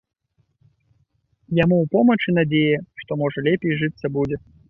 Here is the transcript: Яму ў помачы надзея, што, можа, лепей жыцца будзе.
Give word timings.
Яму 1.59 1.79
ў 1.83 1.91
помачы 1.95 2.29
надзея, 2.39 2.79
што, 3.05 3.11
можа, 3.23 3.45
лепей 3.51 3.79
жыцца 3.85 4.15
будзе. 4.19 4.37